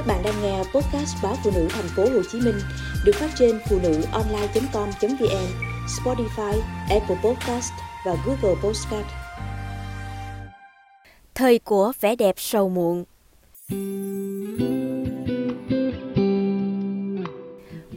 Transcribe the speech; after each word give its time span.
Các 0.00 0.06
bạn 0.06 0.22
đang 0.24 0.42
nghe 0.42 0.58
podcast 0.58 1.16
báo 1.22 1.36
phụ 1.44 1.50
nữ 1.54 1.66
thành 1.70 1.88
phố 1.96 2.02
Hồ 2.02 2.22
Chí 2.32 2.40
Minh 2.40 2.54
được 3.04 3.12
phát 3.14 3.30
trên 3.38 3.58
phụ 3.68 3.78
nữ 3.82 4.02
online.com.vn, 4.12 5.46
Spotify, 5.86 6.60
Apple 6.90 7.16
Podcast 7.24 7.72
và 8.06 8.16
Google 8.26 8.60
Podcast. 8.62 9.06
Thời 11.34 11.58
của 11.58 11.92
vẻ 12.00 12.16
đẹp 12.16 12.34
sầu 12.38 12.68
muộn 12.68 13.04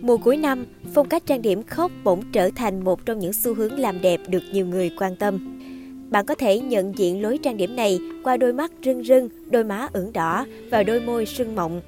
Mùa 0.02 0.18
cuối 0.18 0.38
năm, 0.38 0.66
phong 0.94 1.10
cách 1.10 1.24
trang 1.26 1.42
điểm 1.42 1.64
khóc 1.64 1.92
bỗng 2.04 2.32
trở 2.32 2.50
thành 2.56 2.84
một 2.84 3.06
trong 3.06 3.20
những 3.20 3.34
xu 3.34 3.54
hướng 3.54 3.80
làm 3.80 4.02
đẹp 4.02 4.20
được 4.28 4.44
nhiều 4.52 4.66
người 4.66 4.92
quan 5.00 5.16
tâm. 5.16 5.60
Bạn 6.10 6.26
có 6.26 6.36
thể 6.36 6.60
nhận 6.60 6.98
diện 6.98 7.22
lối 7.22 7.40
trang 7.44 7.58
điểm 7.58 7.76
này 7.76 8.00
qua 8.24 8.38
đôi 8.38 8.54
mắt 8.54 8.72
rưng 8.86 9.04
rưng, 9.04 9.30
đôi 9.52 9.64
má 9.64 9.88
ửng 9.94 10.14
đỏ 10.14 10.46
và 10.72 10.84
đôi 10.84 11.02
môi 11.02 11.26
sưng 11.26 11.56
mọng. 11.56 11.82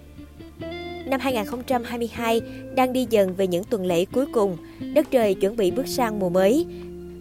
Năm 1.05 1.19
2022 1.19 2.41
đang 2.75 2.93
đi 2.93 3.07
dần 3.09 3.35
về 3.35 3.47
những 3.47 3.63
tuần 3.63 3.85
lễ 3.85 4.05
cuối 4.05 4.25
cùng, 4.33 4.57
đất 4.93 5.07
trời 5.11 5.33
chuẩn 5.33 5.55
bị 5.55 5.71
bước 5.71 5.87
sang 5.87 6.19
mùa 6.19 6.29
mới. 6.29 6.65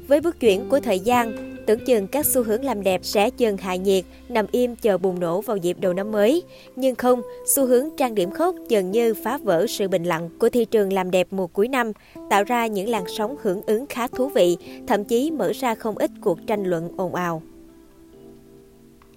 Với 0.09 0.21
bước 0.21 0.41
chuyển 0.41 0.69
của 0.69 0.81
thời 0.81 0.99
gian, 0.99 1.55
Tưởng 1.67 1.85
chừng 1.85 2.07
các 2.07 2.27
xu 2.27 2.43
hướng 2.43 2.65
làm 2.65 2.83
đẹp 2.83 3.01
sẽ 3.05 3.31
dần 3.37 3.57
hạ 3.57 3.77
nhiệt, 3.77 4.05
nằm 4.29 4.47
im 4.53 4.77
chờ 4.77 4.99
bùng 4.99 5.21
nổ 5.21 5.41
vào 5.41 5.57
dịp 5.57 5.77
đầu 5.81 5.93
năm 5.93 6.13
mới. 6.13 6.43
Nhưng 6.77 6.95
không, 6.95 7.23
xu 7.47 7.67
hướng 7.67 7.89
trang 7.97 8.15
điểm 8.15 8.31
khốc 8.31 8.55
dần 8.69 8.91
như 8.91 9.15
phá 9.15 9.39
vỡ 9.39 9.67
sự 9.69 9.89
bình 9.89 10.05
lặng 10.05 10.31
của 10.39 10.49
thị 10.49 10.65
trường 10.65 10.93
làm 10.93 11.11
đẹp 11.11 11.27
mùa 11.31 11.47
cuối 11.47 11.69
năm, 11.69 11.93
tạo 12.31 12.45
ra 12.45 12.67
những 12.67 12.89
làn 12.89 13.05
sóng 13.09 13.37
hưởng 13.43 13.63
ứng 13.67 13.87
khá 13.87 14.07
thú 14.07 14.29
vị, 14.29 14.57
thậm 14.87 15.05
chí 15.05 15.31
mở 15.31 15.53
ra 15.53 15.75
không 15.75 15.99
ít 15.99 16.11
cuộc 16.21 16.39
tranh 16.47 16.65
luận 16.65 16.91
ồn 16.97 17.15
ào. 17.15 17.43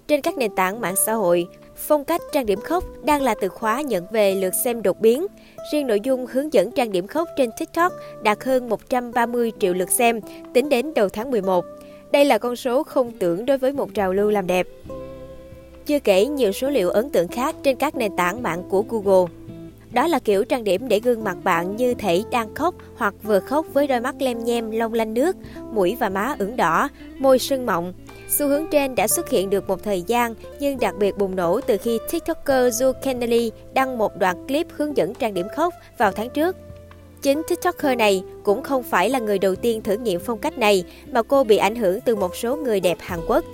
Trên 0.06 0.20
các 0.20 0.38
nền 0.38 0.54
tảng 0.54 0.80
mạng 0.80 0.94
xã 1.06 1.14
hội, 1.14 1.46
phong 1.78 2.04
cách 2.04 2.20
trang 2.32 2.46
điểm 2.46 2.60
khóc 2.60 2.84
đang 3.04 3.22
là 3.22 3.34
từ 3.40 3.48
khóa 3.48 3.80
nhận 3.80 4.06
về 4.10 4.34
lượt 4.34 4.54
xem 4.64 4.82
đột 4.82 5.00
biến. 5.00 5.26
Riêng 5.72 5.86
nội 5.86 6.00
dung 6.00 6.26
hướng 6.26 6.52
dẫn 6.52 6.70
trang 6.70 6.92
điểm 6.92 7.06
khóc 7.06 7.28
trên 7.36 7.50
TikTok 7.58 7.92
đạt 8.22 8.44
hơn 8.44 8.68
130 8.68 9.52
triệu 9.60 9.74
lượt 9.74 9.90
xem, 9.90 10.20
tính 10.54 10.68
đến 10.68 10.94
đầu 10.94 11.08
tháng 11.08 11.30
11. 11.30 11.64
Đây 12.12 12.24
là 12.24 12.38
con 12.38 12.56
số 12.56 12.82
không 12.82 13.10
tưởng 13.18 13.46
đối 13.46 13.58
với 13.58 13.72
một 13.72 13.94
trào 13.94 14.12
lưu 14.12 14.30
làm 14.30 14.46
đẹp. 14.46 14.66
Chưa 15.86 15.98
kể 15.98 16.26
nhiều 16.26 16.52
số 16.52 16.70
liệu 16.70 16.90
ấn 16.90 17.10
tượng 17.10 17.28
khác 17.28 17.56
trên 17.62 17.76
các 17.76 17.96
nền 17.96 18.16
tảng 18.16 18.42
mạng 18.42 18.62
của 18.70 18.84
Google. 18.88 19.32
Đó 19.92 20.06
là 20.06 20.18
kiểu 20.18 20.44
trang 20.44 20.64
điểm 20.64 20.88
để 20.88 21.00
gương 21.00 21.24
mặt 21.24 21.36
bạn 21.44 21.76
như 21.76 21.94
thể 21.94 22.22
đang 22.30 22.54
khóc 22.54 22.74
hoặc 22.96 23.14
vừa 23.22 23.40
khóc 23.40 23.66
với 23.72 23.86
đôi 23.86 24.00
mắt 24.00 24.14
lem 24.18 24.44
nhem 24.44 24.70
long 24.70 24.94
lanh 24.94 25.14
nước, 25.14 25.36
mũi 25.72 25.96
và 26.00 26.08
má 26.08 26.34
ửng 26.38 26.56
đỏ, 26.56 26.88
môi 27.18 27.38
sưng 27.38 27.66
mọng. 27.66 27.92
Xu 28.28 28.48
hướng 28.48 28.66
trên 28.70 28.94
đã 28.94 29.08
xuất 29.08 29.30
hiện 29.30 29.50
được 29.50 29.68
một 29.68 29.82
thời 29.84 30.02
gian 30.02 30.34
nhưng 30.60 30.78
đặc 30.78 30.94
biệt 30.98 31.18
bùng 31.18 31.36
nổ 31.36 31.60
từ 31.60 31.76
khi 31.76 31.98
TikToker 32.10 32.82
Joe 32.82 32.92
Kennedy 32.92 33.50
đăng 33.74 33.98
một 33.98 34.16
đoạn 34.18 34.46
clip 34.46 34.66
hướng 34.72 34.96
dẫn 34.96 35.14
trang 35.14 35.34
điểm 35.34 35.46
khóc 35.56 35.74
vào 35.98 36.12
tháng 36.12 36.30
trước. 36.30 36.56
Chính 37.22 37.42
TikToker 37.48 37.98
này 37.98 38.22
cũng 38.44 38.62
không 38.62 38.82
phải 38.82 39.10
là 39.10 39.18
người 39.18 39.38
đầu 39.38 39.54
tiên 39.54 39.82
thử 39.82 39.96
nghiệm 39.96 40.20
phong 40.20 40.38
cách 40.38 40.58
này 40.58 40.84
mà 41.12 41.22
cô 41.22 41.44
bị 41.44 41.56
ảnh 41.56 41.76
hưởng 41.76 42.00
từ 42.00 42.16
một 42.16 42.36
số 42.36 42.56
người 42.56 42.80
đẹp 42.80 42.98
Hàn 43.00 43.20
Quốc. 43.28 43.44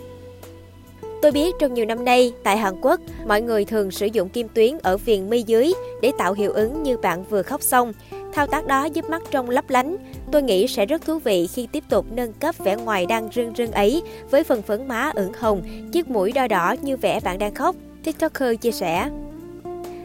Tôi 1.23 1.33
biết 1.33 1.55
trong 1.59 1.75
nhiều 1.75 1.85
năm 1.85 2.05
nay, 2.05 2.33
tại 2.43 2.57
Hàn 2.57 2.75
Quốc, 2.81 3.01
mọi 3.27 3.43
người 3.43 3.65
thường 3.65 3.91
sử 3.91 4.07
dụng 4.07 4.29
kim 4.29 4.49
tuyến 4.55 4.79
ở 4.83 4.97
viền 4.97 5.31
mi 5.31 5.43
dưới 5.43 5.73
để 6.03 6.13
tạo 6.19 6.33
hiệu 6.33 6.53
ứng 6.53 6.83
như 6.83 6.97
bạn 6.97 7.25
vừa 7.25 7.43
khóc 7.43 7.63
xong. 7.63 7.93
Thao 8.33 8.47
tác 8.47 8.67
đó 8.67 8.85
giúp 8.85 9.11
mắt 9.11 9.23
trông 9.31 9.51
lấp 9.51 9.71
lánh. 9.71 9.97
Tôi 10.33 10.43
nghĩ 10.43 10.67
sẽ 10.67 10.87
rất 10.87 11.05
thú 11.05 11.19
vị 11.19 11.47
khi 11.47 11.69
tiếp 11.73 11.85
tục 11.89 12.07
nâng 12.11 12.33
cấp 12.33 12.55
vẻ 12.59 12.77
ngoài 12.77 13.07
đang 13.07 13.29
rưng 13.35 13.53
rưng 13.57 13.73
ấy 13.73 14.03
với 14.31 14.45
phần 14.45 14.63
phấn 14.63 14.89
má 14.89 15.11
ửng 15.15 15.33
hồng, 15.33 15.63
chiếc 15.93 16.11
mũi 16.11 16.33
đo 16.33 16.49
đỏ 16.49 16.75
như 16.83 16.97
vẻ 16.97 17.21
bạn 17.21 17.39
đang 17.39 17.55
khóc, 17.55 17.77
TikToker 18.05 18.61
chia 18.61 18.73
sẻ. 18.73 19.11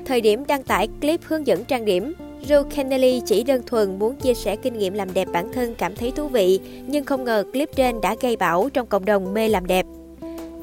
Thời 0.06 0.22
điểm 0.22 0.44
đăng 0.48 0.64
tải 0.64 0.88
clip 1.02 1.20
hướng 1.24 1.48
dẫn 1.48 1.66
trang 1.66 1.86
điểm, 1.86 2.14
Joe 2.48 2.64
Kennedy 2.64 3.22
chỉ 3.26 3.44
đơn 3.44 3.62
thuần 3.66 4.00
muốn 4.00 4.16
chia 4.16 4.34
sẻ 4.34 4.56
kinh 4.56 4.78
nghiệm 4.78 4.94
làm 4.94 5.14
đẹp 5.14 5.28
bản 5.34 5.54
thân 5.54 5.76
cảm 5.78 5.96
thấy 5.96 6.12
thú 6.12 6.28
vị, 6.28 6.60
nhưng 6.88 7.06
không 7.06 7.24
ngờ 7.24 7.44
clip 7.54 7.70
trên 7.76 8.02
đã 8.02 8.16
gây 8.22 8.36
bão 8.38 8.70
trong 8.74 8.88
cộng 8.88 9.06
đồng 9.06 9.34
mê 9.34 9.48
làm 9.48 9.68
đẹp. 9.68 9.86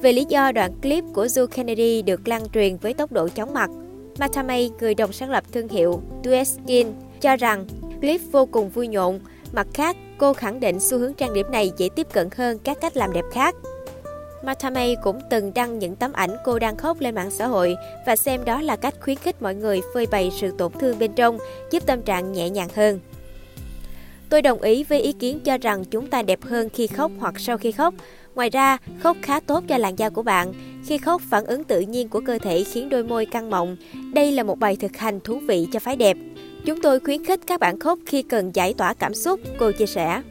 Về 0.06 0.12
lý 0.12 0.25
do 0.28 0.53
đoạn 0.53 0.72
clip 0.83 1.05
của 1.15 1.27
Joe 1.27 1.47
Kennedy 1.47 2.03
được 2.03 2.28
lan 2.28 2.43
truyền 2.55 2.77
với 2.77 2.94
tốc 2.94 3.12
độ 3.12 3.28
chóng 3.28 3.55
mặt, 3.55 3.71
Matamay, 4.19 4.71
người 4.81 4.94
đồng 4.94 5.12
sáng 5.12 5.31
lập 5.31 5.44
thương 5.53 5.69
hiệu 5.69 6.03
Dueskin, 6.25 6.87
cho 7.21 7.37
rằng 7.37 7.67
clip 8.00 8.21
vô 8.33 8.47
cùng 8.47 8.69
vui 8.69 8.89
nhộn. 8.89 9.21
Mặt 9.53 9.66
khác, 9.75 9.97
cô 10.19 10.33
khẳng 10.33 10.61
định 10.61 10.81
xu 10.81 10.99
hướng 10.99 11.15
trang 11.15 11.34
điểm 11.34 11.47
này 11.53 11.72
dễ 11.77 11.89
tiếp 11.97 12.06
cận 12.12 12.28
hơn 12.37 12.59
các 12.65 12.81
cách 12.81 12.97
làm 12.97 13.12
đẹp 13.12 13.25
khác. 13.33 13.55
Matamay 14.45 14.97
cũng 15.03 15.21
từng 15.31 15.55
đăng 15.55 15.78
những 15.78 15.97
tấm 15.97 16.12
ảnh 16.12 16.37
cô 16.45 16.59
đang 16.59 16.77
khóc 16.77 17.00
lên 17.00 17.15
mạng 17.15 17.31
xã 17.31 17.47
hội 17.47 17.77
và 18.06 18.16
xem 18.16 18.45
đó 18.45 18.61
là 18.61 18.77
cách 18.77 18.95
khuyến 19.00 19.16
khích 19.16 19.43
mọi 19.43 19.55
người 19.55 19.81
phơi 19.95 20.06
bày 20.06 20.31
sự 20.41 20.50
tổn 20.59 20.72
thương 20.72 20.99
bên 20.99 21.12
trong, 21.12 21.39
giúp 21.71 21.87
tâm 21.87 22.03
trạng 22.03 22.33
nhẹ 22.33 22.50
nhàng 22.50 22.69
hơn. 22.75 23.00
Tôi 24.28 24.43
đồng 24.43 24.62
ý 24.62 24.84
với 24.84 25.00
ý 25.00 25.12
kiến 25.12 25.41
cho 25.45 25.59
rằng 25.59 25.84
chúng 25.84 26.06
ta 26.06 26.22
đẹp 26.22 26.43
hơn 26.43 26.69
khi 26.69 26.87
khóc 26.87 27.11
hoặc 27.19 27.34
sau 27.39 27.59
khi 27.59 27.72
khóc. 27.72 27.95
Ngoài 28.37 28.51
ra, 28.51 28.79
khóc 29.01 29.17
khá 29.23 29.41
tốt 29.41 29.65
cho 29.69 29.79
làn 29.79 29.99
da 29.99 30.11
của 30.11 30.23
bạn. 30.23 30.53
Khi 30.87 30.99
khóc, 30.99 31.23
phản 31.31 31.45
ứng 31.45 31.65
tự 31.65 31.81
nhiên 31.81 32.09
của 32.09 32.21
cơ 32.27 32.39
thể 32.39 32.65
khiến 32.65 32.89
đôi 32.89 33.05
môi 33.05 33.27
căng 33.27 33.51
mọng. 33.51 33.77
Đây 34.15 34.33
là 34.33 34.43
một 34.43 34.59
bài 34.59 34.77
thực 34.77 34.97
hành 34.97 35.21
thú 35.21 35.39
vị 35.39 35.67
cho 35.73 35.79
phái 35.81 35.97
đẹp. 35.97 36.17
Chúng 36.65 36.83
tôi 36.83 37.01
khuyến 37.01 37.25
khích 37.25 37.41
các 37.47 37.61
bạn 37.61 37.79
khóc 37.79 37.99
khi 38.07 38.23
cần 38.23 38.51
giải 38.55 38.75
tỏa 38.75 38.95
cảm 38.95 39.15
xúc, 39.15 39.41
cô 39.59 39.73
chia 39.73 39.87
sẻ. 39.87 40.23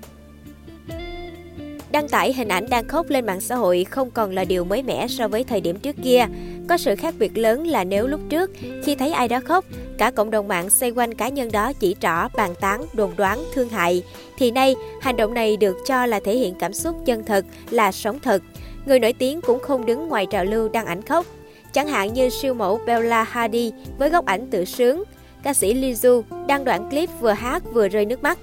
Đăng 1.91 2.09
tải 2.09 2.33
hình 2.33 2.47
ảnh 2.47 2.69
đang 2.69 2.87
khóc 2.87 3.09
lên 3.09 3.25
mạng 3.25 3.41
xã 3.41 3.55
hội 3.55 3.83
không 3.83 4.11
còn 4.11 4.31
là 4.31 4.43
điều 4.43 4.63
mới 4.63 4.83
mẻ 4.83 5.07
so 5.07 5.27
với 5.27 5.43
thời 5.43 5.61
điểm 5.61 5.79
trước 5.79 5.95
kia. 6.03 6.25
Có 6.69 6.77
sự 6.77 6.95
khác 6.95 7.13
biệt 7.19 7.37
lớn 7.37 7.67
là 7.67 7.83
nếu 7.83 8.07
lúc 8.07 8.21
trước, 8.29 8.51
khi 8.83 8.95
thấy 8.95 9.11
ai 9.11 9.27
đó 9.27 9.39
khóc, 9.45 9.65
cả 9.97 10.11
cộng 10.11 10.31
đồng 10.31 10.47
mạng 10.47 10.69
xoay 10.69 10.91
quanh 10.91 11.13
cá 11.13 11.29
nhân 11.29 11.51
đó 11.51 11.73
chỉ 11.79 11.95
trỏ, 11.99 12.27
bàn 12.35 12.53
tán, 12.59 12.85
đồn 12.93 13.11
đoán, 13.17 13.43
thương 13.53 13.69
hại, 13.69 14.03
thì 14.37 14.51
nay 14.51 14.75
hành 15.01 15.17
động 15.17 15.33
này 15.33 15.57
được 15.57 15.77
cho 15.85 16.05
là 16.05 16.19
thể 16.25 16.37
hiện 16.37 16.55
cảm 16.59 16.73
xúc 16.73 16.95
chân 17.05 17.23
thật, 17.23 17.45
là 17.69 17.91
sống 17.91 18.19
thật. 18.19 18.41
Người 18.85 18.99
nổi 18.99 19.13
tiếng 19.13 19.41
cũng 19.41 19.59
không 19.59 19.85
đứng 19.85 20.07
ngoài 20.07 20.25
trào 20.29 20.45
lưu 20.45 20.69
đăng 20.69 20.85
ảnh 20.85 21.01
khóc. 21.01 21.25
Chẳng 21.73 21.87
hạn 21.87 22.13
như 22.13 22.29
siêu 22.29 22.53
mẫu 22.53 22.79
Bella 22.85 23.23
Hadid 23.23 23.73
với 23.97 24.09
góc 24.09 24.25
ảnh 24.25 24.47
tự 24.51 24.65
sướng, 24.65 25.03
ca 25.43 25.53
sĩ 25.53 25.73
Lizzo 25.73 26.21
đăng 26.47 26.63
đoạn 26.63 26.89
clip 26.89 27.09
vừa 27.19 27.31
hát 27.31 27.63
vừa 27.73 27.87
rơi 27.87 28.05
nước 28.05 28.23
mắt. 28.23 28.39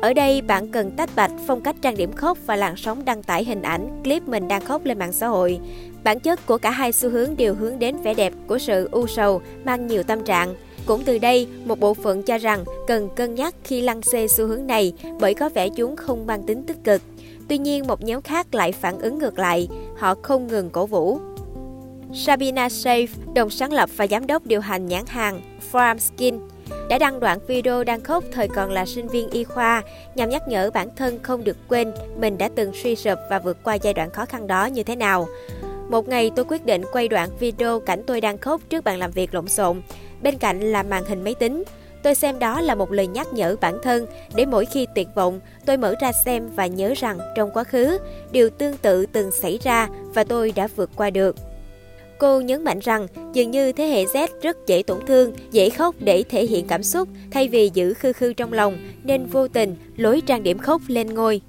Ở 0.00 0.12
đây 0.12 0.42
bạn 0.42 0.68
cần 0.68 0.90
tách 0.90 1.10
bạch 1.16 1.30
phong 1.46 1.60
cách 1.60 1.76
trang 1.82 1.96
điểm 1.96 2.12
khóc 2.12 2.38
và 2.46 2.56
làn 2.56 2.76
sóng 2.76 3.04
đăng 3.04 3.22
tải 3.22 3.44
hình 3.44 3.62
ảnh, 3.62 4.02
clip 4.04 4.28
mình 4.28 4.48
đang 4.48 4.64
khóc 4.64 4.84
lên 4.84 4.98
mạng 4.98 5.12
xã 5.12 5.26
hội. 5.26 5.60
Bản 6.04 6.20
chất 6.20 6.46
của 6.46 6.58
cả 6.58 6.70
hai 6.70 6.92
xu 6.92 7.10
hướng 7.10 7.36
đều 7.36 7.54
hướng 7.54 7.78
đến 7.78 8.02
vẻ 8.02 8.14
đẹp 8.14 8.32
của 8.46 8.58
sự 8.58 8.88
u 8.92 9.06
sầu, 9.06 9.42
mang 9.64 9.86
nhiều 9.86 10.02
tâm 10.02 10.24
trạng. 10.24 10.54
Cũng 10.90 11.04
từ 11.04 11.18
đây, 11.18 11.46
một 11.64 11.80
bộ 11.80 11.94
phận 11.94 12.22
cho 12.22 12.38
rằng 12.38 12.64
cần 12.86 13.08
cân 13.16 13.34
nhắc 13.34 13.54
khi 13.64 13.80
lăng 13.80 14.02
xê 14.02 14.28
xu 14.28 14.46
hướng 14.46 14.66
này 14.66 14.92
bởi 15.20 15.34
có 15.34 15.48
vẻ 15.48 15.68
chúng 15.68 15.96
không 15.96 16.26
mang 16.26 16.42
tính 16.42 16.64
tích 16.66 16.76
cực. 16.84 17.02
Tuy 17.48 17.58
nhiên, 17.58 17.86
một 17.86 18.04
nhóm 18.04 18.22
khác 18.22 18.54
lại 18.54 18.72
phản 18.72 18.98
ứng 18.98 19.18
ngược 19.18 19.38
lại, 19.38 19.68
họ 19.98 20.14
không 20.22 20.46
ngừng 20.46 20.70
cổ 20.70 20.86
vũ. 20.86 21.18
Sabina 22.14 22.68
Safe, 22.68 23.06
đồng 23.34 23.50
sáng 23.50 23.72
lập 23.72 23.90
và 23.96 24.06
giám 24.06 24.26
đốc 24.26 24.46
điều 24.46 24.60
hành 24.60 24.86
nhãn 24.86 25.04
hàng 25.06 25.40
Farm 25.72 25.98
Skin, 25.98 26.38
đã 26.88 26.98
đăng 26.98 27.20
đoạn 27.20 27.38
video 27.46 27.84
đang 27.84 28.00
khóc 28.00 28.24
thời 28.32 28.48
còn 28.48 28.70
là 28.70 28.86
sinh 28.86 29.08
viên 29.08 29.30
y 29.30 29.44
khoa 29.44 29.82
nhằm 30.14 30.28
nhắc 30.28 30.42
nhở 30.48 30.70
bản 30.70 30.88
thân 30.96 31.18
không 31.22 31.44
được 31.44 31.56
quên 31.68 31.92
mình 32.18 32.38
đã 32.38 32.48
từng 32.54 32.72
suy 32.82 32.96
sụp 32.96 33.18
và 33.30 33.38
vượt 33.38 33.56
qua 33.64 33.74
giai 33.74 33.94
đoạn 33.94 34.10
khó 34.10 34.24
khăn 34.24 34.46
đó 34.46 34.66
như 34.66 34.82
thế 34.82 34.96
nào. 34.96 35.26
Một 35.88 36.08
ngày 36.08 36.30
tôi 36.36 36.44
quyết 36.44 36.66
định 36.66 36.82
quay 36.92 37.08
đoạn 37.08 37.30
video 37.40 37.80
cảnh 37.80 38.02
tôi 38.06 38.20
đang 38.20 38.38
khóc 38.38 38.60
trước 38.68 38.84
bàn 38.84 38.98
làm 38.98 39.10
việc 39.10 39.34
lộn 39.34 39.48
xộn, 39.48 39.82
bên 40.22 40.38
cạnh 40.38 40.60
là 40.60 40.82
màn 40.82 41.04
hình 41.04 41.24
máy 41.24 41.34
tính. 41.34 41.64
Tôi 42.02 42.14
xem 42.14 42.38
đó 42.38 42.60
là 42.60 42.74
một 42.74 42.92
lời 42.92 43.06
nhắc 43.06 43.32
nhở 43.32 43.56
bản 43.60 43.78
thân 43.82 44.06
để 44.34 44.46
mỗi 44.46 44.64
khi 44.64 44.86
tuyệt 44.94 45.08
vọng, 45.14 45.40
tôi 45.66 45.76
mở 45.76 45.94
ra 46.00 46.12
xem 46.24 46.48
và 46.56 46.66
nhớ 46.66 46.94
rằng 46.96 47.18
trong 47.36 47.50
quá 47.54 47.64
khứ, 47.64 47.98
điều 48.32 48.50
tương 48.50 48.76
tự 48.76 49.06
từng 49.06 49.30
xảy 49.30 49.58
ra 49.62 49.88
và 50.14 50.24
tôi 50.24 50.52
đã 50.56 50.68
vượt 50.76 50.90
qua 50.96 51.10
được. 51.10 51.36
Cô 52.18 52.40
nhấn 52.40 52.64
mạnh 52.64 52.78
rằng 52.78 53.06
dường 53.32 53.50
như 53.50 53.72
thế 53.72 53.86
hệ 53.86 54.04
Z 54.04 54.28
rất 54.42 54.56
dễ 54.66 54.82
tổn 54.82 54.98
thương, 55.06 55.32
dễ 55.50 55.70
khóc 55.70 55.94
để 55.98 56.24
thể 56.30 56.46
hiện 56.46 56.66
cảm 56.66 56.82
xúc 56.82 57.08
thay 57.30 57.48
vì 57.48 57.70
giữ 57.74 57.94
khư 57.94 58.12
khư 58.12 58.32
trong 58.32 58.52
lòng 58.52 58.78
nên 59.04 59.26
vô 59.26 59.48
tình 59.48 59.76
lối 59.96 60.20
trang 60.20 60.42
điểm 60.42 60.58
khóc 60.58 60.82
lên 60.86 61.14
ngôi. 61.14 61.40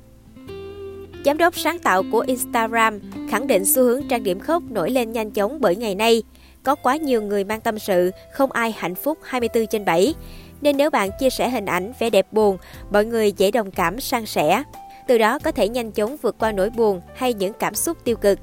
Giám 1.26 1.38
đốc 1.38 1.58
sáng 1.58 1.80
tạo 1.80 2.04
của 2.12 2.20
Instagram 2.20 3.00
khẳng 3.30 3.48
định 3.48 3.66
xu 3.66 3.84
hướng 3.84 4.08
trang 4.08 4.24
điểm 4.24 4.40
khóc 4.40 4.64
nổi 4.70 4.90
lên 4.90 5.12
nhanh 5.12 5.32
chóng 5.32 5.58
bởi 5.62 5.76
ngày 5.76 5.96
nay. 5.96 6.24
Có 6.64 6.76
quá 6.76 6.96
nhiều 6.96 7.22
người 7.22 7.44
mang 7.44 7.62
tâm 7.62 7.80
sự, 7.80 8.12
không 8.32 8.52
ai 8.52 8.72
hạnh 8.78 8.96
phúc 8.96 9.18
24 9.24 9.68
trên 9.68 9.86
7. 9.86 10.14
Nên 10.62 10.78
nếu 10.78 10.90
bạn 10.90 11.10
chia 11.20 11.30
sẻ 11.30 11.50
hình 11.50 11.66
ảnh 11.66 11.94
vẻ 12.00 12.10
đẹp 12.10 12.28
buồn, 12.32 12.58
mọi 12.92 13.06
người 13.06 13.32
dễ 13.32 13.52
đồng 13.52 13.72
cảm 13.72 14.00
san 14.00 14.26
sẻ. 14.26 14.64
Từ 15.08 15.18
đó 15.18 15.40
có 15.40 15.52
thể 15.52 15.70
nhanh 15.70 15.92
chóng 15.92 16.18
vượt 16.22 16.36
qua 16.40 16.52
nỗi 16.52 16.70
buồn 16.70 17.02
hay 17.16 17.34
những 17.34 17.54
cảm 17.54 17.76
xúc 17.76 17.98
tiêu 18.04 18.16
cực. 18.16 18.40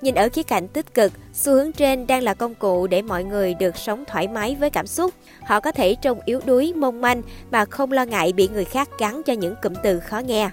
Nhìn 0.00 0.14
ở 0.14 0.28
khía 0.32 0.42
cạnh 0.42 0.68
tích 0.68 0.94
cực, 0.94 1.12
xu 1.32 1.52
hướng 1.52 1.72
trên 1.72 2.06
đang 2.06 2.22
là 2.22 2.34
công 2.34 2.54
cụ 2.54 2.86
để 2.86 3.02
mọi 3.02 3.24
người 3.24 3.54
được 3.54 3.76
sống 3.76 4.04
thoải 4.06 4.28
mái 4.28 4.56
với 4.60 4.70
cảm 4.70 4.86
xúc. 4.86 5.14
Họ 5.42 5.60
có 5.60 5.72
thể 5.72 5.94
trông 5.94 6.20
yếu 6.24 6.40
đuối, 6.44 6.72
mong 6.76 7.00
manh 7.00 7.22
mà 7.50 7.64
không 7.64 7.92
lo 7.92 8.04
ngại 8.04 8.32
bị 8.32 8.48
người 8.48 8.64
khác 8.64 8.88
gắn 8.98 9.22
cho 9.22 9.32
những 9.32 9.54
cụm 9.62 9.72
từ 9.82 10.00
khó 10.00 10.18
nghe. 10.18 10.50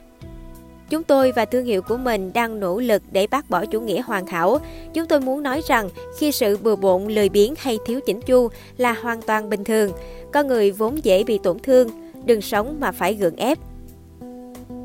Chúng 0.90 1.04
tôi 1.04 1.32
và 1.32 1.46
thương 1.46 1.66
hiệu 1.66 1.82
của 1.82 1.98
mình 1.98 2.34
đang 2.34 2.60
nỗ 2.60 2.80
lực 2.80 3.04
để 3.12 3.28
bác 3.28 3.50
bỏ 3.50 3.66
chủ 3.66 3.82
nghĩa 3.82 4.02
hoàn 4.02 4.28
hảo. 4.28 4.60
Chúng 4.94 5.08
tôi 5.08 5.20
muốn 5.20 5.44
nói 5.44 5.62
rằng 5.68 5.90
khi 6.18 6.32
sự 6.32 6.58
bừa 6.58 6.76
bộn, 6.76 7.08
lười 7.08 7.30
biếng 7.30 7.54
hay 7.58 7.78
thiếu 7.86 8.00
chỉnh 8.06 8.22
chu 8.22 8.50
là 8.78 8.94
hoàn 8.94 9.22
toàn 9.22 9.50
bình 9.50 9.64
thường. 9.64 9.92
Con 10.34 10.48
người 10.48 10.72
vốn 10.72 11.04
dễ 11.04 11.24
bị 11.24 11.40
tổn 11.44 11.60
thương, 11.60 11.90
đừng 12.26 12.42
sống 12.42 12.76
mà 12.80 12.92
phải 12.92 13.14
gượng 13.14 13.36
ép. 13.36 13.58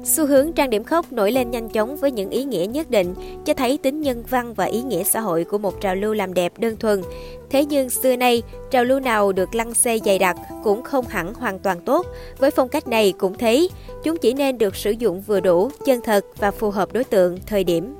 Xu 0.05 0.27
hướng 0.27 0.53
trang 0.53 0.71
điểm 0.71 0.85
khóc 0.85 1.13
nổi 1.13 1.33
lên 1.33 1.51
nhanh 1.51 1.69
chóng 1.69 1.97
với 1.97 2.11
những 2.11 2.31
ý 2.31 2.45
nghĩa 2.45 2.67
nhất 2.67 2.91
định, 2.91 3.15
cho 3.45 3.55
thấy 3.55 3.79
tính 3.79 4.01
nhân 4.01 4.25
văn 4.31 4.55
và 4.55 4.65
ý 4.65 4.83
nghĩa 4.83 5.05
xã 5.05 5.21
hội 5.21 5.45
của 5.45 5.59
một 5.59 5.81
trào 5.81 5.95
lưu 5.95 6.15
làm 6.15 6.35
đẹp 6.35 6.53
đơn 6.59 6.77
thuần. 6.77 7.03
Thế 7.51 7.65
nhưng 7.65 7.91
xưa 7.91 8.17
nay, 8.17 8.43
trào 8.71 8.85
lưu 8.85 9.01
nào 9.01 9.33
được 9.33 9.55
lăng 9.55 9.75
xê 9.75 9.99
dày 10.05 10.19
đặc 10.19 10.37
cũng 10.65 10.83
không 10.83 11.05
hẳn 11.09 11.35
hoàn 11.35 11.59
toàn 11.59 11.81
tốt. 11.81 12.07
Với 12.39 12.51
phong 12.51 12.69
cách 12.69 12.89
này 12.89 13.13
cũng 13.19 13.39
thế, 13.39 13.69
chúng 14.03 14.17
chỉ 14.17 14.35
nên 14.35 14.59
được 14.59 14.77
sử 14.77 14.91
dụng 14.91 15.21
vừa 15.21 15.41
đủ, 15.41 15.71
chân 15.85 16.01
thật 16.05 16.25
và 16.39 16.51
phù 16.51 16.71
hợp 16.71 16.93
đối 16.93 17.05
tượng, 17.05 17.39
thời 17.47 17.65
điểm. 17.65 17.95